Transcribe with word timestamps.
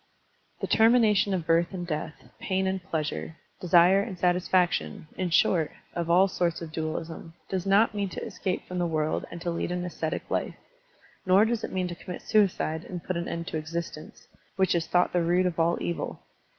The 0.61 0.65
termination 0.65 1.31
of 1.31 1.45
birth 1.45 1.73
and 1.75 1.85
death, 1.85 2.15
pain 2.39 2.65
and 2.65 2.81
pleasure, 2.81 3.37
desire 3.59 4.01
and 4.01 4.17
satisfaction, 4.17 5.07
in 5.15 5.29
short, 5.29 5.73
of 5.93 6.09
all 6.09 6.27
sorts 6.27 6.59
of 6.59 6.71
dualism, 6.71 7.35
does 7.49 7.67
not 7.67 7.93
mean 7.93 8.09
to 8.09 8.25
escape 8.25 8.67
from 8.67 8.79
the 8.79 8.87
world 8.87 9.25
and 9.29 9.39
to 9.41 9.51
lead 9.51 9.71
an 9.71 9.85
ascetic 9.85 10.23
life, 10.31 10.55
nor 11.23 11.45
does 11.45 11.63
it 11.63 11.71
mean 11.71 11.87
to 11.87 11.93
commit 11.93 12.23
suicide 12.23 12.83
and 12.83 13.03
put 13.03 13.15
an 13.15 13.27
end 13.27 13.45
to 13.49 13.57
existence, 13.57 14.27
which 14.55 14.73
is 14.73 14.87
thought 14.87 15.13
the 15.13 15.21
root 15.21 15.45
of 15.45 15.59
all 15.59 15.77
evil. 15.79 16.23